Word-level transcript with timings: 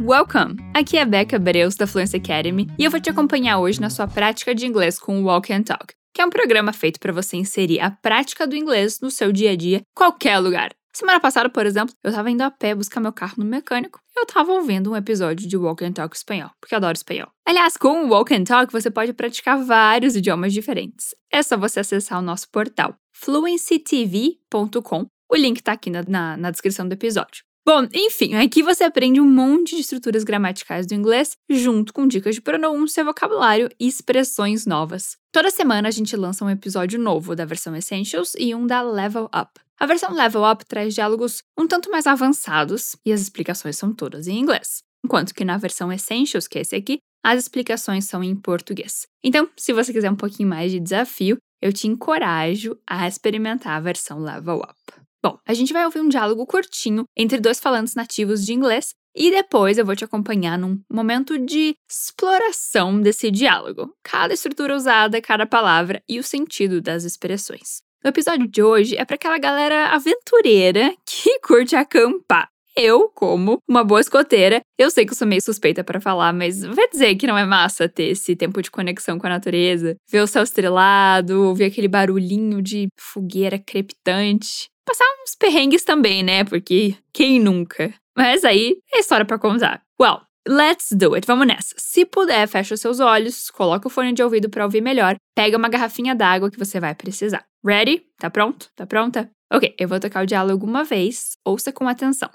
Welcome! 0.00 0.54
Aqui 0.74 0.96
é 0.96 1.04
Becca 1.04 1.40
Breus 1.40 1.74
da 1.74 1.84
Fluency 1.84 2.18
Academy 2.18 2.68
e 2.78 2.84
eu 2.84 2.90
vou 2.90 3.00
te 3.00 3.10
acompanhar 3.10 3.58
hoje 3.58 3.80
na 3.80 3.90
sua 3.90 4.06
prática 4.06 4.54
de 4.54 4.64
inglês 4.64 4.96
com 4.96 5.20
o 5.20 5.24
Walk 5.24 5.52
and 5.52 5.64
Talk, 5.64 5.92
que 6.14 6.22
é 6.22 6.24
um 6.24 6.30
programa 6.30 6.72
feito 6.72 7.00
para 7.00 7.12
você 7.12 7.36
inserir 7.36 7.80
a 7.80 7.90
prática 7.90 8.46
do 8.46 8.54
inglês 8.54 9.00
no 9.00 9.10
seu 9.10 9.32
dia 9.32 9.50
a 9.50 9.56
dia, 9.56 9.82
qualquer 9.92 10.38
lugar. 10.38 10.70
Semana 10.94 11.18
passada, 11.18 11.50
por 11.50 11.66
exemplo, 11.66 11.92
eu 12.04 12.12
tava 12.12 12.30
indo 12.30 12.42
a 12.42 12.50
pé 12.50 12.76
buscar 12.76 13.00
meu 13.00 13.12
carro 13.12 13.34
no 13.38 13.44
mecânico 13.44 13.98
e 14.16 14.20
eu 14.20 14.24
tava 14.24 14.52
ouvindo 14.52 14.92
um 14.92 14.96
episódio 14.96 15.48
de 15.48 15.56
Walk 15.56 15.84
and 15.84 15.94
Talk 15.94 16.14
espanhol, 16.14 16.52
porque 16.60 16.76
eu 16.76 16.78
adoro 16.78 16.96
espanhol. 16.96 17.32
Aliás, 17.44 17.76
com 17.76 18.04
o 18.04 18.08
Walk 18.10 18.32
and 18.32 18.44
Talk 18.44 18.72
você 18.72 18.92
pode 18.92 19.12
praticar 19.12 19.60
vários 19.64 20.14
idiomas 20.14 20.52
diferentes. 20.52 21.08
É 21.28 21.42
só 21.42 21.56
você 21.56 21.80
acessar 21.80 22.20
o 22.20 22.22
nosso 22.22 22.48
portal 22.52 22.94
fluencytv.com. 23.12 25.06
O 25.28 25.36
link 25.36 25.60
tá 25.60 25.72
aqui 25.72 25.90
na, 25.90 26.04
na, 26.06 26.36
na 26.36 26.52
descrição 26.52 26.86
do 26.86 26.92
episódio. 26.92 27.47
Bom, 27.68 27.86
enfim, 27.92 28.34
aqui 28.34 28.62
você 28.62 28.84
aprende 28.84 29.20
um 29.20 29.30
monte 29.30 29.74
de 29.74 29.82
estruturas 29.82 30.24
gramaticais 30.24 30.86
do 30.86 30.94
inglês, 30.94 31.36
junto 31.50 31.92
com 31.92 32.08
dicas 32.08 32.34
de 32.34 32.40
pronúncia, 32.40 33.04
vocabulário 33.04 33.68
e 33.78 33.86
expressões 33.86 34.64
novas. 34.64 35.18
Toda 35.30 35.50
semana 35.50 35.86
a 35.86 35.90
gente 35.90 36.16
lança 36.16 36.42
um 36.42 36.48
episódio 36.48 36.98
novo 36.98 37.36
da 37.36 37.44
versão 37.44 37.76
Essentials 37.76 38.32
e 38.38 38.54
um 38.54 38.66
da 38.66 38.80
Level 38.80 39.24
Up. 39.24 39.60
A 39.78 39.84
versão 39.84 40.14
Level 40.14 40.50
Up 40.50 40.64
traz 40.64 40.94
diálogos 40.94 41.42
um 41.58 41.68
tanto 41.68 41.90
mais 41.90 42.06
avançados 42.06 42.96
e 43.04 43.12
as 43.12 43.20
explicações 43.20 43.76
são 43.76 43.92
todas 43.92 44.28
em 44.28 44.38
inglês, 44.38 44.82
enquanto 45.04 45.34
que 45.34 45.44
na 45.44 45.58
versão 45.58 45.92
Essentials, 45.92 46.48
que 46.48 46.56
é 46.56 46.62
esse 46.62 46.74
aqui, 46.74 47.00
as 47.22 47.38
explicações 47.38 48.06
são 48.06 48.24
em 48.24 48.34
português. 48.34 49.06
Então, 49.22 49.46
se 49.58 49.74
você 49.74 49.92
quiser 49.92 50.10
um 50.10 50.16
pouquinho 50.16 50.48
mais 50.48 50.72
de 50.72 50.80
desafio, 50.80 51.36
eu 51.60 51.70
te 51.70 51.86
encorajo 51.86 52.78
a 52.86 53.06
experimentar 53.06 53.76
a 53.76 53.80
versão 53.80 54.20
Level 54.20 54.60
Up. 54.60 54.97
Bom, 55.22 55.36
a 55.44 55.52
gente 55.52 55.72
vai 55.72 55.84
ouvir 55.84 56.00
um 56.00 56.08
diálogo 56.08 56.46
curtinho 56.46 57.04
entre 57.16 57.40
dois 57.40 57.58
falantes 57.58 57.94
nativos 57.94 58.46
de 58.46 58.54
inglês 58.54 58.90
e 59.16 59.32
depois 59.32 59.76
eu 59.76 59.84
vou 59.84 59.96
te 59.96 60.04
acompanhar 60.04 60.56
num 60.56 60.80
momento 60.88 61.36
de 61.36 61.74
exploração 61.90 63.00
desse 63.00 63.28
diálogo, 63.28 63.92
cada 64.04 64.32
estrutura 64.32 64.76
usada, 64.76 65.20
cada 65.20 65.44
palavra 65.44 66.00
e 66.08 66.20
o 66.20 66.22
sentido 66.22 66.80
das 66.80 67.02
expressões. 67.02 67.82
O 68.04 68.08
episódio 68.08 68.46
de 68.46 68.62
hoje 68.62 68.96
é 68.96 69.04
para 69.04 69.16
aquela 69.16 69.38
galera 69.38 69.88
aventureira 69.88 70.94
que 71.04 71.38
curte 71.42 71.74
acampar. 71.74 72.48
Eu, 72.76 73.08
como 73.12 73.58
uma 73.68 73.82
boa 73.82 74.00
escoteira, 74.00 74.60
eu 74.78 74.88
sei 74.88 75.04
que 75.04 75.10
eu 75.10 75.16
sou 75.16 75.26
meio 75.26 75.42
suspeita 75.42 75.82
para 75.82 76.00
falar, 76.00 76.32
mas 76.32 76.62
vai 76.62 76.88
dizer 76.88 77.16
que 77.16 77.26
não 77.26 77.36
é 77.36 77.44
massa 77.44 77.88
ter 77.88 78.10
esse 78.10 78.36
tempo 78.36 78.62
de 78.62 78.70
conexão 78.70 79.18
com 79.18 79.26
a 79.26 79.30
natureza, 79.30 79.96
ver 80.08 80.20
o 80.20 80.28
céu 80.28 80.44
estrelado, 80.44 81.42
ouvir 81.42 81.64
aquele 81.64 81.88
barulhinho 81.88 82.62
de 82.62 82.86
fogueira 82.96 83.58
crepitante 83.58 84.68
passar 84.88 85.04
uns 85.22 85.34
perrengues 85.34 85.84
também, 85.84 86.22
né? 86.22 86.44
Porque 86.44 86.96
quem 87.12 87.38
nunca? 87.38 87.92
Mas 88.16 88.44
aí 88.44 88.76
é 88.92 89.00
história 89.00 89.26
para 89.26 89.38
contar. 89.38 89.82
Well, 90.00 90.22
let's 90.46 90.88
do 90.92 91.14
it. 91.14 91.26
Vamos 91.26 91.46
nessa. 91.46 91.74
Se 91.76 92.04
puder, 92.06 92.48
fecha 92.48 92.74
os 92.74 92.80
seus 92.80 92.98
olhos, 92.98 93.50
coloca 93.50 93.86
o 93.86 93.90
fone 93.90 94.12
de 94.12 94.22
ouvido 94.22 94.48
para 94.48 94.64
ouvir 94.64 94.80
melhor, 94.80 95.16
pega 95.36 95.56
uma 95.56 95.68
garrafinha 95.68 96.14
d'água 96.14 96.50
que 96.50 96.58
você 96.58 96.80
vai 96.80 96.94
precisar. 96.94 97.44
Ready? 97.64 98.02
Tá 98.18 98.30
pronto? 98.30 98.70
Tá 98.74 98.86
pronta? 98.86 99.30
Ok, 99.52 99.74
eu 99.78 99.88
vou 99.88 100.00
tocar 100.00 100.22
o 100.22 100.26
diálogo 100.26 100.66
uma 100.66 100.84
vez. 100.84 101.36
Ouça 101.44 101.70
com 101.72 101.86
atenção. 101.86 102.30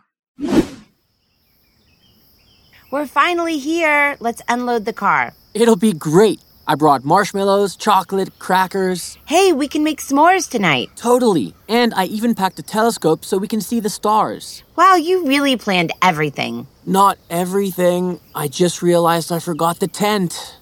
We're 2.92 3.08
finally 3.08 3.58
here. 3.58 4.16
Let's 4.20 4.44
unload 4.48 4.86
the 4.86 4.94
car. 4.94 5.34
It'll 5.56 5.76
be 5.76 5.94
great. 5.94 6.40
I 6.66 6.76
brought 6.76 7.04
marshmallows, 7.04 7.76
chocolate, 7.76 8.40
crackers. 8.40 9.18
Hey, 9.26 9.52
we 9.52 9.68
can 9.68 9.84
make 9.84 10.00
s'mores 10.00 10.50
tonight. 10.50 10.90
Totally. 10.96 11.54
And 11.68 11.94
I 11.94 12.06
even 12.06 12.36
packed 12.36 12.58
a 12.60 12.64
telescope 12.64 13.26
so 13.26 13.38
we 13.38 13.50
can 13.50 13.60
see 13.60 13.82
the 13.82 13.90
stars. 13.90 14.64
Wow, 14.78 14.96
you 14.96 15.26
really 15.28 15.58
planned 15.58 15.92
everything. 16.02 16.68
Not 16.86 17.18
everything. 17.30 18.20
I 18.34 18.48
just 18.48 18.82
realized 18.82 19.32
I 19.32 19.40
forgot 19.40 19.80
the 19.80 19.88
tent. 19.88 20.60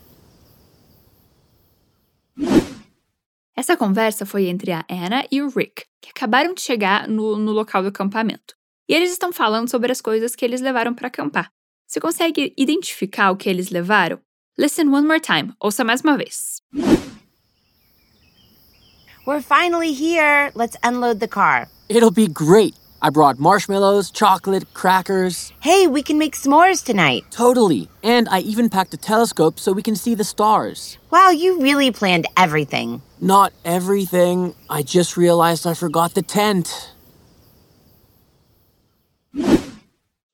Essa 3.56 3.78
conversa 3.78 4.26
foi 4.26 4.48
entre 4.48 4.72
a 4.72 4.84
Anna 4.90 5.24
e 5.32 5.40
o 5.42 5.50
Rick, 5.50 5.86
que 6.02 6.10
acabaram 6.10 6.56
de 6.56 6.62
chegar 6.62 7.08
no, 7.08 7.38
no 7.38 7.52
local 7.52 7.84
do 7.84 7.90
acampamento. 7.90 8.56
E 8.90 8.96
eles 8.96 9.12
estão 9.12 9.32
falando 9.32 9.70
sobre 9.70 9.92
as 9.92 10.02
coisas 10.02 10.36
que 10.36 10.44
eles 10.44 10.62
levaram 10.62 10.96
para 10.96 11.10
acampar. 11.10 11.52
Você 11.86 12.00
consegue 12.00 12.54
identificar 12.58 13.30
o 13.30 13.38
que 13.38 13.48
eles 13.48 13.70
levaram? 13.70 14.20
Listen 14.58 14.92
one 14.92 15.08
more 15.08 15.20
time. 15.20 15.54
Ouça 15.64 15.84
mais 15.86 16.02
uma 16.02 16.18
vez. 16.18 16.62
We're 19.26 19.42
finally 19.42 19.94
here. 19.94 20.52
Let's 20.56 20.76
unload 20.84 21.20
the 21.20 21.28
car. 21.28 21.68
It'll 21.90 22.12
be 22.12 22.28
great. 22.28 22.76
I 23.04 23.10
brought 23.10 23.40
marshmallows, 23.40 24.12
chocolate, 24.12 24.74
crackers. 24.74 25.52
Hey, 25.62 25.88
we 25.88 26.04
can 26.04 26.20
make 26.20 26.36
s'mores 26.36 26.84
tonight. 26.84 27.24
Totally. 27.32 27.88
And 28.04 28.28
I 28.30 28.40
even 28.42 28.70
packed 28.70 28.94
a 28.94 28.98
telescope 28.98 29.60
so 29.60 29.72
we 29.72 29.82
can 29.82 29.96
see 29.96 30.16
the 30.16 30.24
stars. 30.24 30.98
Wow, 31.12 31.30
you 31.32 31.60
really 31.62 31.92
planned 31.92 32.28
everything. 32.38 33.02
Not 33.20 33.54
everything. 33.64 34.54
I 34.70 34.84
just 34.84 35.18
realized 35.18 35.66
I 35.66 35.74
forgot 35.74 36.14
the 36.14 36.22
tent. 36.22 36.94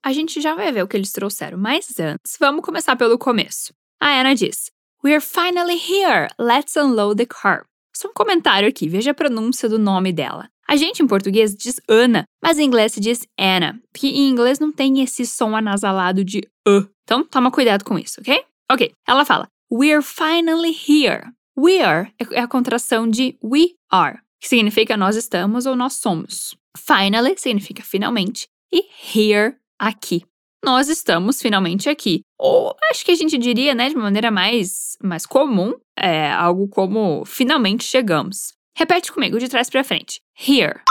A 0.03 0.13
gente 0.13 0.41
já 0.41 0.55
vai 0.55 0.71
ver 0.71 0.83
o 0.83 0.87
que 0.87 0.95
eles 0.97 1.11
trouxeram, 1.11 1.57
mas 1.57 1.99
antes, 1.99 2.37
vamos 2.39 2.63
começar 2.63 2.95
pelo 2.95 3.17
começo. 3.17 3.73
A 3.99 4.19
Anna 4.19 4.35
diz: 4.35 4.71
We're 5.03 5.21
finally 5.21 5.77
here. 5.77 6.27
Let's 6.37 6.75
unload 6.75 7.17
the 7.17 7.25
car. 7.25 7.65
Só 7.95 8.09
um 8.09 8.13
comentário 8.13 8.67
aqui, 8.67 8.87
veja 8.87 9.11
a 9.11 9.13
pronúncia 9.13 9.67
do 9.67 9.79
nome 9.79 10.13
dela. 10.13 10.49
A 10.67 10.75
gente 10.75 11.01
em 11.01 11.07
português 11.07 11.55
diz 11.55 11.79
Ana, 11.87 12.25
mas 12.43 12.59
em 12.59 12.65
inglês 12.65 12.91
se 12.91 12.99
diz 12.99 13.25
Anna, 13.39 13.81
porque 13.91 14.07
em 14.07 14.29
inglês 14.29 14.59
não 14.59 14.71
tem 14.71 15.01
esse 15.01 15.25
som 15.25 15.55
anasalado 15.55 16.23
de 16.23 16.39
uh. 16.67 16.87
Então 17.03 17.23
toma 17.23 17.49
cuidado 17.49 17.83
com 17.83 17.97
isso, 17.97 18.21
ok? 18.21 18.43
Ok, 18.71 18.91
ela 19.07 19.25
fala: 19.25 19.47
We're 19.71 20.03
finally 20.03 20.75
here. 20.87 21.31
We 21.57 21.81
are 21.81 22.13
é 22.31 22.41
a 22.41 22.47
contração 22.47 23.09
de 23.09 23.35
we 23.43 23.73
are, 23.89 24.19
que 24.39 24.47
significa 24.47 24.95
nós 24.95 25.15
estamos 25.15 25.65
ou 25.65 25.75
nós 25.75 25.93
somos. 25.93 26.55
Finally 26.77 27.35
significa 27.37 27.81
finalmente 27.81 28.47
e 28.71 28.83
here, 29.15 29.55
aqui 29.79 30.23
nós 30.67 30.89
estamos 30.89 31.41
finalmente 31.41 31.87
aqui. 31.87 32.25
Ou 32.37 32.75
acho 32.91 33.05
que 33.05 33.11
a 33.11 33.15
gente 33.15 33.37
diria, 33.37 33.73
né, 33.73 33.87
de 33.87 33.95
uma 33.95 34.03
maneira 34.03 34.29
mais, 34.29 34.97
mais 35.01 35.25
comum, 35.25 35.73
é 35.97 36.29
algo 36.29 36.67
como 36.67 37.23
finalmente 37.23 37.85
chegamos. 37.85 38.53
Repete 38.75 39.13
comigo 39.13 39.39
de 39.39 39.47
trás 39.47 39.69
para 39.69 39.81
frente. 39.81 40.21
Here. 40.35 40.81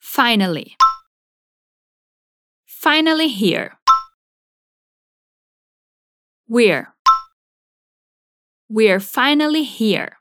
Finally. 0.00 0.76
Finally 2.64 3.26
here. 3.26 3.72
We're. 6.48 6.94
We're 8.68 9.00
finally 9.00 9.64
here. 9.64 10.18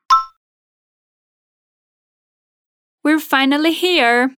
We're 3.03 3.19
finally 3.19 3.71
here. 3.71 4.35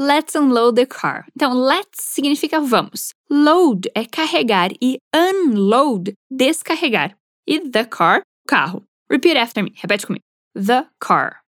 Let's 0.00 0.34
unload 0.34 0.76
the 0.76 0.86
car. 0.86 1.26
Então, 1.36 1.52
let's 1.52 2.02
significa 2.02 2.58
vamos. 2.58 3.12
Load 3.28 3.86
é 3.94 4.06
carregar 4.06 4.70
e 4.80 4.98
unload, 5.14 6.14
descarregar. 6.30 7.18
E 7.46 7.60
the 7.68 7.84
car, 7.84 8.22
carro. 8.48 8.82
Repeat 9.10 9.36
after 9.36 9.62
me. 9.62 9.74
Repete 9.76 10.06
comigo. 10.06 10.24
The 10.54 10.86
car. 11.00 11.42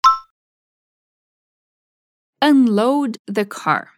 Unload 2.41 3.19
the 3.25 3.45
car. 3.45 3.91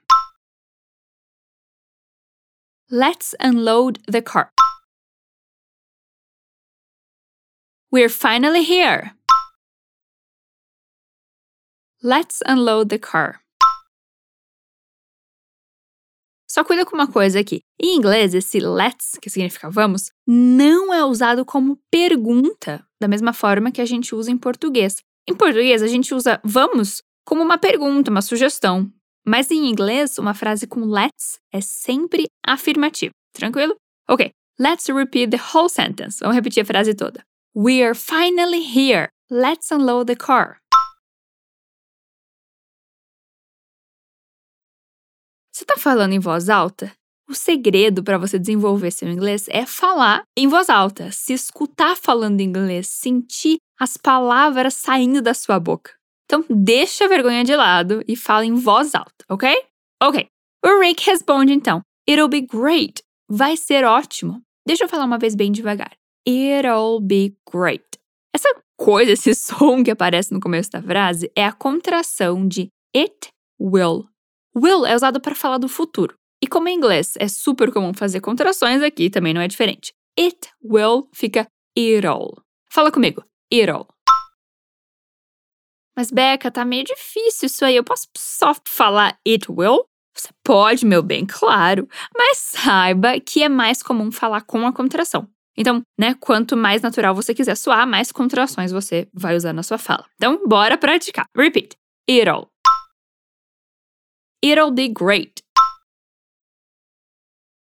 Let's 2.91 3.33
unload 3.39 4.01
the 4.07 4.21
car. 4.21 4.51
We're 7.89 8.07
finally 8.07 8.61
here. 8.61 9.13
Let's 12.03 12.43
unload 12.45 12.89
the 12.89 12.99
car. 12.99 13.39
Só 16.53 16.63
cuida 16.63 16.85
com 16.85 16.95
uma 16.95 17.07
coisa 17.07 17.39
aqui. 17.39 17.61
Em 17.81 17.95
inglês, 17.95 18.35
esse 18.35 18.59
let's, 18.59 19.17
que 19.19 19.27
significa 19.27 19.71
vamos, 19.71 20.11
não 20.27 20.93
é 20.93 21.03
usado 21.03 21.43
como 21.43 21.79
pergunta, 21.89 22.85
da 23.01 23.07
mesma 23.07 23.33
forma 23.33 23.71
que 23.71 23.81
a 23.81 23.85
gente 23.85 24.13
usa 24.13 24.29
em 24.29 24.37
português. 24.37 24.97
Em 25.27 25.33
português, 25.33 25.81
a 25.81 25.87
gente 25.87 26.13
usa 26.13 26.39
vamos 26.43 27.01
como 27.25 27.41
uma 27.41 27.57
pergunta, 27.57 28.11
uma 28.11 28.21
sugestão. 28.21 28.87
Mas 29.25 29.49
em 29.49 29.67
inglês, 29.67 30.19
uma 30.19 30.35
frase 30.35 30.67
com 30.67 30.81
let's 30.81 31.39
é 31.51 31.59
sempre 31.59 32.27
afirmativa. 32.45 33.13
Tranquilo? 33.33 33.73
Ok, 34.07 34.29
let's 34.59 34.87
repeat 34.89 35.31
the 35.31 35.41
whole 35.55 35.69
sentence. 35.69 36.19
Vamos 36.19 36.35
repetir 36.35 36.61
a 36.61 36.65
frase 36.67 36.93
toda. 36.93 37.23
We 37.55 37.81
are 37.81 37.95
finally 37.95 38.61
here. 38.61 39.09
Let's 39.27 39.71
unload 39.71 40.05
the 40.05 40.15
car. 40.15 40.57
Você 45.53 45.65
está 45.65 45.77
falando 45.77 46.13
em 46.13 46.19
voz 46.19 46.49
alta? 46.49 46.91
O 47.29 47.35
segredo 47.35 48.03
para 48.03 48.17
você 48.17 48.39
desenvolver 48.39 48.89
seu 48.89 49.07
inglês 49.07 49.45
é 49.49 49.67
falar 49.67 50.23
em 50.35 50.47
voz 50.47 50.67
alta, 50.67 51.11
se 51.11 51.31
escutar 51.31 51.95
falando 51.95 52.41
inglês, 52.41 52.87
sentir 52.87 53.57
as 53.79 53.95
palavras 53.95 54.73
saindo 54.73 55.21
da 55.21 55.35
sua 55.35 55.59
boca. 55.59 55.91
Então, 56.25 56.43
deixa 56.49 57.05
a 57.05 57.07
vergonha 57.07 57.43
de 57.43 57.55
lado 57.55 58.03
e 58.07 58.15
fala 58.15 58.43
em 58.43 58.55
voz 58.55 58.95
alta, 58.95 59.23
ok? 59.29 59.47
Ok, 60.01 60.25
O 60.65 60.79
Rick 60.79 61.05
responde 61.05 61.53
então: 61.53 61.81
It'll 62.09 62.27
be 62.27 62.41
great. 62.41 63.03
Vai 63.29 63.55
ser 63.55 63.85
ótimo. 63.85 64.41
Deixa 64.67 64.85
eu 64.85 64.89
falar 64.89 65.05
uma 65.05 65.19
vez 65.19 65.35
bem 65.35 65.51
devagar. 65.51 65.91
It'll 66.27 66.99
be 66.99 67.35
great. 67.51 67.85
Essa 68.35 68.49
coisa, 68.75 69.11
esse 69.11 69.35
som 69.35 69.83
que 69.83 69.91
aparece 69.91 70.33
no 70.33 70.39
começo 70.39 70.71
da 70.71 70.81
frase 70.81 71.31
é 71.35 71.45
a 71.45 71.53
contração 71.53 72.47
de 72.47 72.69
it 72.95 73.29
will. 73.61 74.07
Will 74.55 74.85
é 74.85 74.95
usado 74.95 75.19
para 75.19 75.35
falar 75.35 75.57
do 75.57 75.67
futuro. 75.67 76.15
E 76.41 76.47
como 76.47 76.67
em 76.67 76.75
inglês 76.75 77.13
é 77.17 77.27
super 77.27 77.71
comum 77.71 77.93
fazer 77.93 78.19
contrações, 78.21 78.81
aqui 78.81 79.09
também 79.09 79.33
não 79.33 79.41
é 79.41 79.47
diferente. 79.47 79.93
It 80.19 80.49
will 80.63 81.09
fica 81.13 81.47
it'll. 81.77 82.43
Fala 82.69 82.91
comigo. 82.91 83.23
It'll. 83.51 83.87
Mas, 85.95 86.11
Beca, 86.11 86.51
tá 86.51 86.65
meio 86.65 86.83
difícil 86.83 87.45
isso 87.45 87.63
aí. 87.63 87.75
Eu 87.75 87.83
posso 87.83 88.07
só 88.17 88.53
falar 88.67 89.17
it 89.27 89.45
will? 89.51 89.85
Você 90.15 90.29
pode, 90.43 90.85
meu 90.85 91.01
bem, 91.01 91.25
claro. 91.25 91.87
Mas 92.15 92.37
saiba 92.37 93.19
que 93.19 93.43
é 93.43 93.49
mais 93.49 93.81
comum 93.81 94.11
falar 94.11 94.41
com 94.41 94.65
a 94.65 94.73
contração. 94.73 95.27
Então, 95.57 95.81
né, 95.99 96.15
quanto 96.19 96.57
mais 96.57 96.81
natural 96.81 97.13
você 97.13 97.33
quiser 97.33 97.55
soar, 97.55 97.87
mais 97.87 98.11
contrações 98.11 98.71
você 98.71 99.07
vai 99.13 99.35
usar 99.35 99.53
na 99.53 99.63
sua 99.63 99.77
fala. 99.77 100.05
Então, 100.15 100.47
bora 100.47 100.77
praticar. 100.77 101.25
Repeat. 101.35 101.75
It'll. 102.09 102.52
It'll 104.43 104.71
be 104.71 104.89
great. 104.89 105.41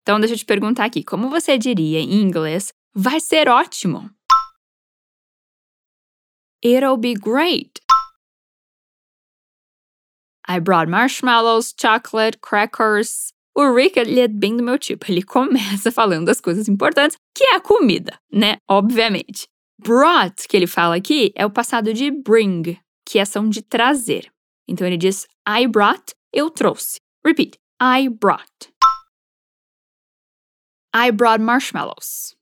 Então, 0.03 0.19
deixa 0.19 0.35
eu 0.35 0.38
te 0.38 0.44
perguntar 0.44 0.85
aqui, 0.85 1.05
como 1.05 1.31
você 1.31 1.56
diria 1.56 2.00
em 2.00 2.21
inglês, 2.21 2.73
vai 2.93 3.21
ser 3.21 3.49
ótimo? 3.49 4.11
It'll 6.65 6.97
be 6.97 7.15
great. 7.15 7.81
I 10.49 10.59
brought 10.59 10.91
marshmallows, 10.91 11.73
chocolate, 11.81 12.38
crackers. 12.38 13.32
O 13.55 13.73
Rick, 13.73 13.97
ele 13.97 14.19
é 14.19 14.27
bem 14.27 14.56
do 14.56 14.65
meu 14.65 14.77
tipo. 14.77 15.06
Ele 15.09 15.23
começa 15.25 15.93
falando 15.93 16.27
das 16.27 16.41
coisas 16.41 16.69
importantes, 16.69 17.17
que 17.32 17.44
é 17.44 17.55
a 17.55 17.61
comida, 17.61 18.19
né? 18.32 18.56
Obviamente. 18.69 19.47
Brought, 19.79 20.49
que 20.49 20.56
ele 20.56 20.67
fala 20.67 20.97
aqui, 20.97 21.32
é 21.37 21.47
o 21.47 21.50
passado 21.50 21.94
de 21.94 22.11
bring, 22.11 22.77
que 23.06 23.20
é 23.20 23.23
ação 23.23 23.49
de 23.49 23.62
trazer. 23.62 24.29
Então 24.69 24.85
ele 24.85 24.97
diz 24.97 25.27
I 25.49 25.69
brought, 25.69 26.15
eu 26.34 26.50
trouxe. 26.50 26.98
Repeat. 27.25 27.58
I 27.81 28.08
brought. 28.08 28.72
I 30.92 31.10
brought 31.10 31.40
marshmallows. 31.40 32.34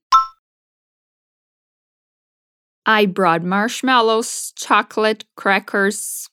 I 2.84 3.06
brought 3.06 3.44
marshmallows, 3.44 4.52
chocolate, 4.56 5.24
crackers. 5.36 6.26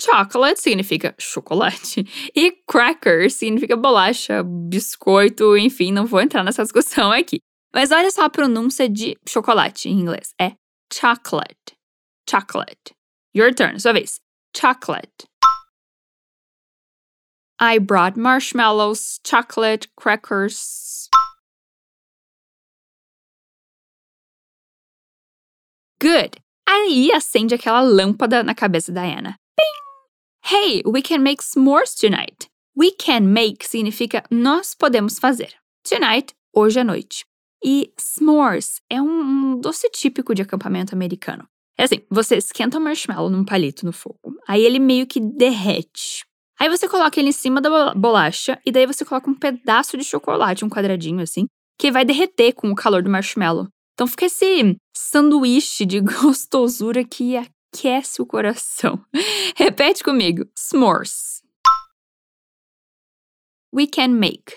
Chocolate 0.00 0.60
significa 0.60 1.14
chocolate 1.18 2.06
e 2.34 2.52
cracker 2.68 3.28
significa 3.30 3.76
bolacha, 3.76 4.44
biscoito, 4.44 5.56
enfim, 5.56 5.90
não 5.90 6.06
vou 6.06 6.20
entrar 6.20 6.44
nessa 6.44 6.62
discussão 6.62 7.10
aqui. 7.10 7.40
Mas 7.74 7.90
olha 7.90 8.10
só 8.10 8.22
a 8.22 8.30
pronúncia 8.30 8.88
de 8.88 9.16
chocolate 9.28 9.88
em 9.88 9.98
inglês. 9.98 10.32
É 10.40 10.52
chocolate. 10.92 11.77
Chocolate. 12.28 12.92
Your 13.32 13.50
turn, 13.52 13.78
sua 13.78 13.94
vez. 13.94 14.20
Chocolate. 14.54 15.24
I 17.58 17.78
brought 17.78 18.18
marshmallows, 18.18 19.18
chocolate, 19.24 19.88
crackers. 19.96 21.08
Good. 25.98 26.36
Aí 26.68 27.10
acende 27.12 27.54
aquela 27.54 27.80
lâmpada 27.80 28.42
na 28.42 28.54
cabeça 28.54 28.92
da 28.92 29.02
Anna. 29.02 29.36
Hey, 30.44 30.82
we 30.84 31.00
can 31.00 31.22
make 31.22 31.42
s'mores 31.42 31.94
tonight. 31.94 32.48
We 32.76 32.90
can 32.92 33.32
make 33.32 33.64
significa 33.64 34.22
nós 34.30 34.74
podemos 34.74 35.18
fazer. 35.18 35.54
Tonight, 35.82 36.34
hoje 36.54 36.78
à 36.78 36.84
noite. 36.84 37.24
E 37.64 37.90
s'mores 37.96 38.82
é 38.90 39.00
um 39.00 39.58
doce 39.58 39.88
típico 39.90 40.34
de 40.34 40.42
acampamento 40.42 40.94
americano. 40.94 41.48
É 41.78 41.84
assim, 41.84 42.00
você 42.10 42.36
esquenta 42.36 42.76
o 42.76 42.80
marshmallow 42.80 43.30
num 43.30 43.44
palito 43.44 43.86
no 43.86 43.92
fogo, 43.92 44.36
aí 44.48 44.64
ele 44.64 44.80
meio 44.80 45.06
que 45.06 45.20
derrete. 45.20 46.26
Aí 46.58 46.68
você 46.68 46.88
coloca 46.88 47.20
ele 47.20 47.28
em 47.28 47.32
cima 47.32 47.60
da 47.60 47.94
bolacha 47.94 48.60
e 48.66 48.72
daí 48.72 48.84
você 48.84 49.04
coloca 49.04 49.30
um 49.30 49.34
pedaço 49.34 49.96
de 49.96 50.02
chocolate, 50.02 50.64
um 50.64 50.68
quadradinho 50.68 51.20
assim, 51.20 51.46
que 51.78 51.92
vai 51.92 52.04
derreter 52.04 52.52
com 52.52 52.68
o 52.68 52.74
calor 52.74 53.00
do 53.00 53.08
marshmallow. 53.08 53.68
Então 53.94 54.08
fica 54.08 54.26
esse 54.26 54.76
sanduíche 54.92 55.86
de 55.86 56.00
gostosura 56.02 57.04
que 57.04 57.36
aquece 57.36 58.20
o 58.20 58.26
coração. 58.26 59.00
Repete 59.54 60.02
comigo: 60.02 60.44
s'mores. 60.56 61.42
We 63.72 63.86
can 63.86 64.08
make. 64.08 64.56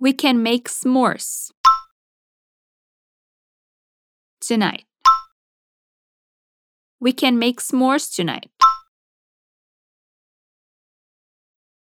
We 0.00 0.14
can 0.14 0.34
make 0.34 0.70
s'mores. 0.70 1.52
Tonight. 4.48 4.86
We 6.98 7.12
can 7.12 7.38
make 7.38 7.60
s'mores 7.60 8.10
tonight. 8.10 8.48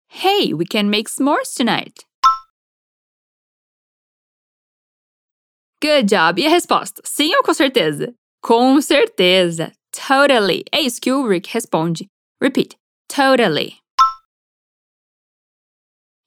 Hey, 0.09 0.53
we 0.53 0.65
can 0.65 0.91
make 0.91 1.09
s'mores 1.09 1.55
tonight. 1.55 2.05
Good 5.81 6.07
job. 6.07 6.37
E 6.37 6.45
a 6.45 6.51
resposta? 6.51 7.01
Sim 7.03 7.33
ou 7.35 7.41
com 7.41 7.55
certeza? 7.55 8.13
Com 8.43 8.79
certeza. 8.79 9.71
Totally. 9.91 10.63
É 10.71 10.81
isso 10.81 11.01
que 11.01 11.11
o 11.11 11.27
Rick 11.27 11.49
responde. 11.51 12.07
Repeat. 12.39 12.77
Totally. 13.09 13.81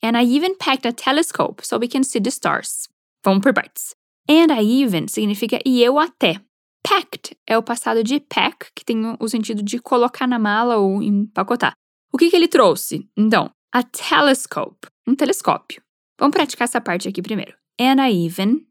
And 0.03 0.17
I 0.17 0.25
even 0.25 0.57
packed 0.59 0.85
a 0.85 0.93
telescope 0.93 1.65
so 1.65 1.79
we 1.79 1.87
can 1.87 2.03
see 2.03 2.19
the 2.19 2.33
stars. 2.33 2.89
Vamos 3.23 3.45
por 3.45 3.53
partes. 3.53 3.95
And 4.29 4.53
I 4.53 4.83
even 4.83 5.07
significa 5.09 5.59
e 5.65 5.83
eu 5.83 5.99
até. 5.99 6.41
Packed 6.83 7.37
é 7.47 7.57
o 7.57 7.63
passado 7.63 8.05
de 8.05 8.21
pack, 8.21 8.71
que 8.75 8.85
tem 8.85 9.17
o 9.19 9.29
sentido 9.29 9.63
de 9.63 9.79
colocar 9.79 10.27
na 10.27 10.39
mala 10.39 10.77
ou 10.77 11.03
empacotar. 11.03 11.73
O 12.13 12.19
que, 12.19 12.31
que 12.31 12.37
ele 12.37 12.49
trouxe? 12.49 13.09
Então, 13.17 13.51
a 13.73 13.83
telescope, 13.83 14.87
um 15.07 15.15
telescópio. 15.15 15.83
Vamos 16.19 16.35
praticar 16.35 16.67
essa 16.67 16.81
parte 16.81 17.09
aqui 17.09 17.21
primeiro. 17.21 17.57
And 17.81 18.01
I 18.01 18.13
even 18.13 18.67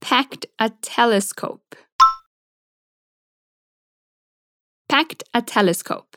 packed 0.00 0.48
a 0.58 0.68
telescope. 0.68 1.76
Packed 4.88 5.24
a 5.32 5.42
telescope. 5.42 6.16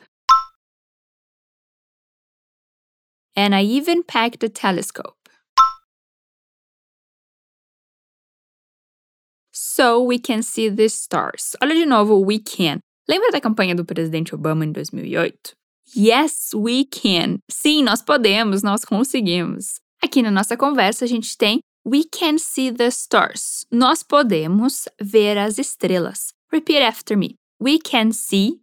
And 3.34 3.54
I 3.54 3.64
even 3.64 4.04
packed 4.04 4.44
a 4.44 4.48
telescope. 4.48 5.17
So 9.78 10.02
we 10.02 10.18
can 10.18 10.42
see 10.42 10.68
the 10.68 10.88
stars. 10.88 11.54
Olha 11.62 11.72
de 11.72 11.86
novo, 11.86 12.18
we 12.18 12.40
can. 12.40 12.80
Lembra 13.08 13.30
da 13.30 13.40
campanha 13.40 13.76
do 13.76 13.84
presidente 13.84 14.34
Obama 14.34 14.64
em 14.64 14.72
2008? 14.72 15.54
Yes, 15.96 16.52
we 16.52 16.84
can. 16.84 17.38
Sim, 17.48 17.84
nós 17.84 18.02
podemos, 18.02 18.64
nós 18.64 18.84
conseguimos. 18.84 19.78
Aqui 20.02 20.20
na 20.20 20.32
nossa 20.32 20.56
conversa 20.56 21.04
a 21.04 21.08
gente 21.08 21.38
tem 21.38 21.60
We 21.86 22.02
can 22.02 22.38
see 22.38 22.72
the 22.72 22.88
stars. 22.88 23.66
Nós 23.70 24.02
podemos 24.02 24.88
ver 25.00 25.38
as 25.38 25.58
estrelas. 25.58 26.32
Repeat 26.52 26.82
after 26.82 27.16
me. 27.16 27.36
We 27.60 27.78
can 27.78 28.10
see 28.10 28.60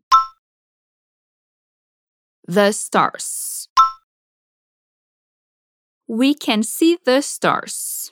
the 2.46 2.74
stars. 2.74 3.70
We 6.10 6.36
can 6.36 6.62
see 6.62 6.98
the 7.06 7.22
stars. 7.22 8.12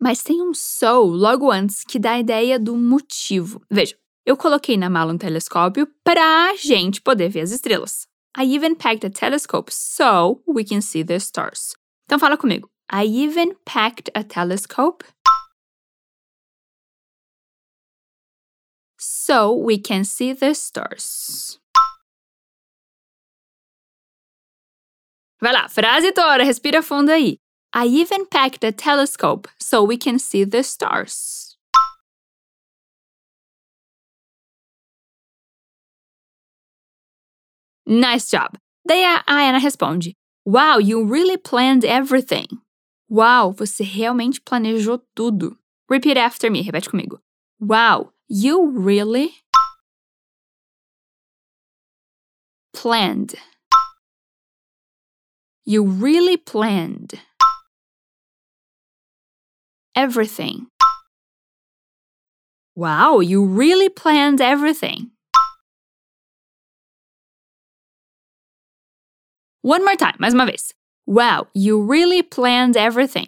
Mas 0.00 0.22
tem 0.22 0.40
um 0.40 0.54
so 0.54 1.02
logo 1.02 1.50
antes 1.50 1.82
que 1.82 1.98
dá 1.98 2.12
a 2.12 2.20
ideia 2.20 2.58
do 2.58 2.76
motivo. 2.76 3.60
Veja, 3.70 3.98
eu 4.24 4.36
coloquei 4.36 4.76
na 4.76 4.88
mala 4.88 5.12
um 5.12 5.18
telescópio 5.18 5.88
para 6.04 6.50
a 6.50 6.54
gente 6.54 7.00
poder 7.00 7.28
ver 7.28 7.40
as 7.40 7.50
estrelas. 7.50 8.06
I 8.36 8.54
even 8.54 8.76
packed 8.76 9.04
a 9.04 9.10
telescope 9.10 9.72
so 9.72 10.40
we 10.46 10.64
can 10.64 10.80
see 10.80 11.02
the 11.02 11.16
stars. 11.16 11.74
Então 12.04 12.18
fala 12.18 12.36
comigo. 12.36 12.70
I 12.92 13.04
even 13.06 13.54
packed 13.64 14.10
a 14.14 14.22
telescope 14.22 15.04
so 18.98 19.52
we 19.52 19.78
can 19.78 20.04
see 20.04 20.32
the 20.32 20.50
stars. 20.50 21.58
Vai 25.40 25.52
lá, 25.52 25.68
frase 25.68 26.12
toda, 26.12 26.42
respira 26.44 26.82
fundo 26.82 27.10
aí. 27.10 27.38
I 27.72 27.84
even 27.86 28.26
packed 28.26 28.64
a 28.64 28.72
telescope 28.72 29.46
so 29.58 29.84
we 29.84 29.98
can 29.98 30.18
see 30.18 30.44
the 30.44 30.62
stars. 30.62 31.56
Nice 37.86 38.30
job. 38.30 38.58
Daí 38.88 39.02
a 39.02 39.22
Ana 39.26 39.60
responde: 39.60 40.14
Wow, 40.44 40.78
you 40.78 41.04
really 41.04 41.36
planned 41.36 41.84
everything. 41.84 42.46
Uau, 43.10 43.52
você 43.52 43.82
realmente 43.82 44.40
planejou 44.40 45.00
tudo. 45.14 45.56
Repeat 45.88 46.18
after 46.18 46.50
me. 46.50 46.62
Repete 46.62 46.88
comigo. 46.90 47.18
Wow, 47.60 48.12
you 48.28 48.70
really 48.70 49.30
planned. 52.74 53.34
You 55.64 55.84
really 55.84 56.36
planned 56.36 57.20
everything. 59.98 60.68
Wow, 62.76 63.18
you 63.18 63.44
really 63.44 63.88
planned 63.88 64.40
everything. 64.40 65.10
One 69.62 69.84
more 69.84 69.96
time, 69.96 70.14
mais 70.20 70.34
uma 70.34 70.46
vez. 70.46 70.72
Wow, 71.04 71.48
you 71.52 71.82
really 71.82 72.22
planned 72.22 72.76
everything. 72.76 73.26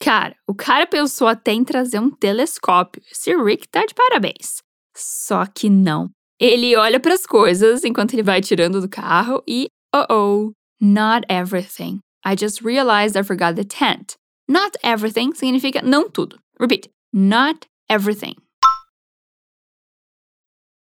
Cara, 0.00 0.34
o 0.48 0.54
cara 0.54 0.86
pensou 0.86 1.28
até 1.28 1.52
em 1.52 1.62
trazer 1.62 2.00
um 2.00 2.10
telescópio. 2.10 3.00
Esse 3.12 3.36
Rick 3.36 3.68
tá 3.68 3.84
de 3.86 3.94
parabéns. 3.94 4.62
Só 4.96 5.46
que 5.46 5.70
não. 5.70 6.10
Ele 6.40 6.74
olha 6.74 6.98
para 6.98 7.14
as 7.14 7.26
coisas 7.26 7.84
enquanto 7.84 8.14
ele 8.14 8.24
vai 8.24 8.40
tirando 8.40 8.80
do 8.80 8.88
carro 8.88 9.40
e, 9.46 9.68
oh 9.94 10.06
oh, 10.10 10.52
not 10.80 11.24
everything. 11.28 12.00
I 12.24 12.34
just 12.34 12.62
realized 12.62 13.16
I 13.16 13.22
forgot 13.22 13.56
the 13.56 13.64
tent. 13.64 14.16
Not 14.48 14.76
everything 14.82 15.32
significa 15.32 15.82
não 15.82 16.10
tudo. 16.10 16.38
Repeat. 16.58 16.90
Not 17.12 17.66
everything. 17.88 18.36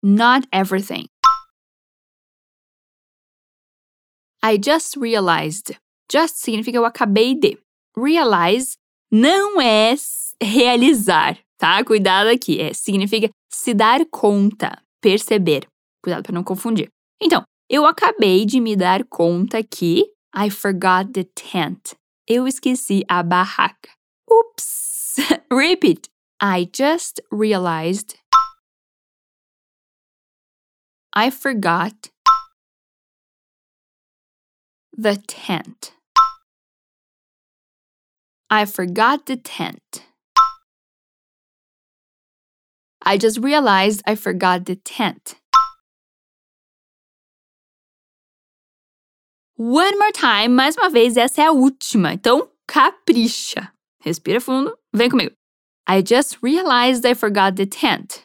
Not 0.01 0.48
everything. 0.51 1.08
I 4.41 4.58
just 4.58 4.98
realized. 4.98 5.75
Just 6.12 6.38
significa 6.38 6.77
eu 6.77 6.86
acabei 6.86 7.36
de. 7.36 7.58
Realize 7.96 8.77
não 9.12 9.60
é 9.60 9.96
realizar, 10.41 11.38
tá? 11.58 11.84
Cuidado 11.84 12.27
aqui. 12.27 12.60
É, 12.60 12.74
significa 12.74 13.29
se 13.51 13.74
dar 13.74 14.05
conta, 14.05 14.81
perceber. 15.01 15.67
Cuidado 16.03 16.24
para 16.24 16.34
não 16.34 16.43
confundir. 16.43 16.89
Então, 17.22 17.43
eu 17.69 17.86
acabei 17.86 18.46
de 18.46 18.60
me 18.60 18.75
dar 18.75 19.03
conta 19.05 19.62
que 19.63 20.05
I 20.33 20.50
forgot 20.50 21.13
the 21.13 21.24
tent. 21.24 21.95
Eu 22.27 22.45
esqueci 22.45 23.03
a 23.09 23.24
barraca. 23.24 23.89
Oops. 24.31 25.19
Repeat. 25.51 26.09
I 26.39 26.69
just 26.71 27.19
realized 27.31 28.15
I 31.13 31.29
forgot 31.31 32.09
the 34.95 35.15
tent. 35.27 35.93
I 38.50 38.65
forgot 38.65 39.25
the 39.25 39.38
tent. 39.38 40.05
I 43.01 43.17
just 43.17 43.39
realized 43.39 44.01
I 44.05 44.15
forgot 44.15 44.65
the 44.65 44.75
tent. 44.75 45.36
One 49.61 49.97
more 49.97 50.13
time, 50.13 50.55
mais 50.55 50.77
uma 50.77 50.89
vez, 50.89 51.17
essa 51.17 51.41
é 51.41 51.45
a 51.47 51.51
última. 51.51 52.13
Então, 52.13 52.49
capricha. 52.65 53.73
Respira 54.01 54.39
fundo, 54.39 54.73
vem 54.95 55.09
comigo. 55.09 55.33
I 55.89 56.01
just 56.01 56.37
realized 56.41 57.05
I 57.05 57.13
forgot 57.13 57.57
the 57.57 57.65
tent. 57.65 58.21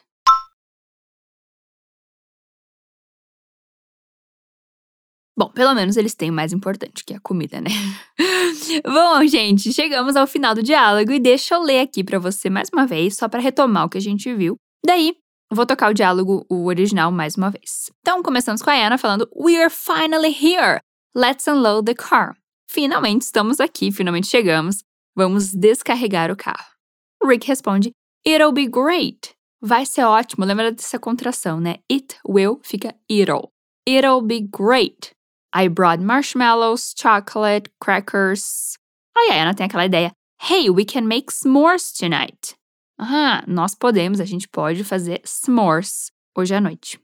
Bom, 5.37 5.49
pelo 5.49 5.75
menos 5.75 5.97
eles 5.97 6.15
têm 6.15 6.29
o 6.29 6.33
mais 6.33 6.53
importante, 6.53 7.03
que 7.03 7.13
é 7.13 7.17
a 7.17 7.19
comida, 7.19 7.59
né? 7.59 7.69
Bom, 8.85 9.27
gente, 9.27 9.73
chegamos 9.73 10.15
ao 10.15 10.25
final 10.25 10.55
do 10.55 10.63
diálogo 10.63 11.11
e 11.11 11.19
deixa 11.19 11.55
eu 11.55 11.61
ler 11.61 11.81
aqui 11.81 12.01
para 12.01 12.17
você 12.17 12.49
mais 12.49 12.69
uma 12.73 12.87
vez, 12.87 13.17
só 13.17 13.27
para 13.27 13.41
retomar 13.41 13.83
o 13.83 13.89
que 13.89 13.97
a 13.97 14.01
gente 14.01 14.33
viu. 14.33 14.55
Daí, 14.85 15.13
vou 15.51 15.65
tocar 15.65 15.91
o 15.91 15.93
diálogo, 15.93 16.45
o 16.49 16.67
original, 16.67 17.11
mais 17.11 17.35
uma 17.35 17.49
vez. 17.49 17.91
Então, 17.99 18.23
começamos 18.23 18.61
com 18.61 18.69
a 18.69 18.87
Anna 18.87 18.97
falando: 18.97 19.29
We're 19.35 19.69
finally 19.69 20.31
here! 20.31 20.79
Let's 21.17 21.47
unload 21.47 21.85
the 21.85 21.95
car. 21.95 22.35
Finalmente 22.67 23.21
estamos 23.21 23.61
aqui, 23.61 23.89
finalmente 23.89 24.27
chegamos. 24.27 24.83
Vamos 25.15 25.53
descarregar 25.53 26.29
o 26.29 26.35
carro. 26.35 26.75
Rick 27.23 27.47
responde: 27.47 27.93
It'll 28.25 28.51
be 28.51 28.67
great. 28.67 29.33
Vai 29.61 29.85
ser 29.85 30.03
ótimo. 30.03 30.43
Lembra 30.43 30.73
dessa 30.73 30.99
contração, 30.99 31.61
né? 31.61 31.77
It 31.89 32.17
will 32.27 32.59
fica 32.63 32.93
it'll. 33.09 33.49
It'll 33.87 34.21
be 34.21 34.41
great. 34.41 35.13
I 35.55 35.69
brought 35.69 36.03
marshmallows, 36.03 36.93
chocolate, 36.97 37.71
crackers. 37.79 38.77
Aí 39.17 39.29
a 39.31 39.43
Ana 39.43 39.55
tem 39.55 39.67
aquela 39.67 39.85
ideia. 39.85 40.11
Hey, 40.41 40.69
we 40.69 40.83
can 40.83 41.03
make 41.03 41.31
s'mores 41.31 41.93
tonight. 41.93 42.57
Ah, 42.99 43.41
nós 43.47 43.73
podemos, 43.73 44.19
a 44.19 44.25
gente 44.25 44.49
pode 44.49 44.83
fazer 44.83 45.21
s'mores 45.23 46.11
hoje 46.37 46.53
à 46.53 46.59
noite. 46.59 46.99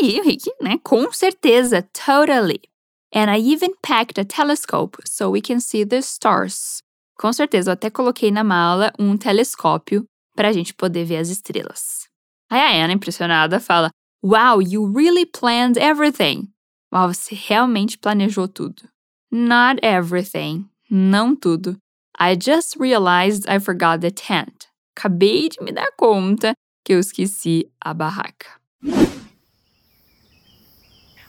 Aí 0.00 0.18
o 0.18 0.24
Rick, 0.24 0.50
né, 0.62 0.78
com 0.82 1.12
certeza, 1.12 1.82
totally. 1.92 2.69
And 3.12 3.30
I 3.30 3.38
even 3.38 3.70
packed 3.82 4.18
a 4.18 4.24
telescope 4.24 4.96
so 5.04 5.30
we 5.30 5.40
can 5.40 5.60
see 5.60 5.84
the 5.84 6.00
stars. 6.00 6.82
Com 7.18 7.32
certeza, 7.32 7.70
eu 7.70 7.74
até 7.74 7.90
coloquei 7.90 8.30
na 8.30 8.44
mala 8.44 8.92
um 8.98 9.16
telescópio 9.16 10.04
para 10.34 10.48
a 10.48 10.52
gente 10.52 10.72
poder 10.72 11.04
ver 11.04 11.18
as 11.18 11.28
estrelas. 11.28 12.08
Aí 12.48 12.60
a 12.60 12.84
Anna, 12.84 12.92
impressionada, 12.92 13.60
fala: 13.60 13.90
Wow, 14.22 14.60
you 14.60 14.86
really 14.86 15.26
planned 15.26 15.78
everything. 15.78 16.48
Uau, 16.92 17.12
você 17.12 17.34
realmente 17.34 17.98
planejou 17.98 18.48
tudo. 18.48 18.82
Not 19.30 19.80
everything. 19.82 20.68
Não 20.90 21.36
tudo. 21.36 21.76
I 22.18 22.36
just 22.36 22.76
realized 22.78 23.48
I 23.48 23.58
forgot 23.60 24.00
the 24.00 24.10
tent. 24.10 24.66
Acabei 24.96 25.48
de 25.48 25.62
me 25.62 25.72
dar 25.72 25.90
conta 25.96 26.52
que 26.84 26.92
eu 26.92 26.98
esqueci 26.98 27.70
a 27.80 27.94
barraca. 27.94 28.60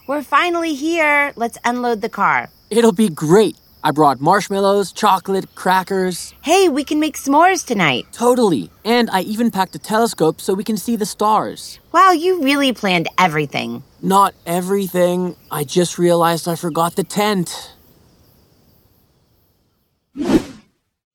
We're 0.06 0.22
finally 0.22 0.74
here. 0.74 1.32
Let's 1.36 1.58
unload 1.64 2.00
the 2.00 2.08
car. 2.08 2.50
It'll 2.70 2.92
be 2.92 3.08
great. 3.08 3.56
I 3.84 3.92
brought 3.92 4.20
marshmallows, 4.20 4.92
chocolate, 4.92 5.54
crackers. 5.54 6.34
Hey, 6.42 6.68
we 6.68 6.82
can 6.82 6.98
make 6.98 7.16
s'mores 7.16 7.64
tonight. 7.64 8.06
Totally. 8.12 8.70
And 8.84 9.08
I 9.10 9.20
even 9.22 9.50
packed 9.50 9.74
a 9.76 9.78
telescope 9.78 10.40
so 10.40 10.54
we 10.54 10.64
can 10.64 10.76
see 10.76 10.96
the 10.96 11.06
stars. 11.06 11.78
Wow, 11.92 12.10
you 12.10 12.42
really 12.42 12.72
planned 12.72 13.08
everything. 13.16 13.84
Not 14.02 14.34
everything. 14.44 15.36
I 15.50 15.62
just 15.64 15.98
realized 15.98 16.48
I 16.48 16.56
forgot 16.56 16.96
the 16.96 17.04
tent. 17.04 17.50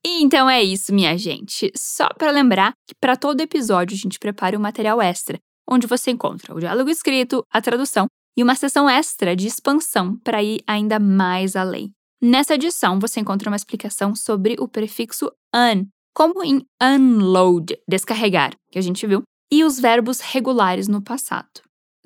Então 0.06 0.50
é 0.50 0.64
isso, 0.64 0.94
minha 0.94 1.18
gente. 1.18 1.72
Só 1.76 2.08
para 2.18 2.32
lembrar 2.32 2.74
que 2.88 2.96
para 3.00 3.18
todo 3.18 3.42
episódio 3.42 3.96
a 3.96 4.00
gente 4.00 4.18
prepara 4.18 4.58
um 4.58 4.62
material 4.62 5.02
extra, 5.02 5.38
onde 5.70 5.86
você 5.86 6.12
encontra 6.12 6.56
o 6.56 6.60
diálogo 6.60 6.90
escrito, 6.90 7.44
a 7.52 7.62
tradução 7.62 8.08
e 8.38 8.44
uma 8.44 8.56
sessão 8.56 8.88
extra 8.88 9.36
de 9.36 9.48
expansão 9.48 10.16
para 10.24 10.44
ir 10.44 10.62
ainda 10.68 11.00
mais 11.00 11.56
além. 11.56 11.92
Nessa 12.22 12.54
edição, 12.54 13.00
você 13.00 13.20
encontra 13.20 13.50
uma 13.50 13.56
explicação 13.56 14.16
sobre 14.16 14.56
o 14.60 14.68
prefixo 14.68 15.32
un, 15.54 15.88
como 16.14 16.44
em 16.44 16.62
unload, 16.82 17.78
descarregar, 17.88 18.54
que 18.72 18.78
a 18.78 18.82
gente 18.82 19.06
viu, 19.08 19.24
e 19.52 19.64
os 19.64 19.80
verbos 19.80 20.20
regulares 20.20 20.88
no 20.88 21.02
passado. 21.02 21.62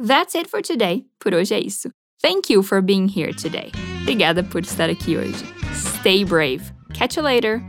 That's 0.05 0.35
it 0.35 0.49
for 0.49 0.61
today. 0.61 1.05
Por 1.19 1.33
hoje 1.33 1.53
é 1.53 1.59
isso. 1.59 1.89
Thank 2.21 2.51
you 2.51 2.63
for 2.63 2.81
being 2.81 3.07
here 3.07 3.33
today. 3.33 3.71
Obrigada 4.01 4.43
por 4.43 4.61
estar 4.61 4.89
aqui 4.89 5.17
hoje. 5.17 5.43
Stay 5.73 6.23
brave. 6.23 6.71
Catch 6.93 7.17
you 7.17 7.23
later. 7.23 7.61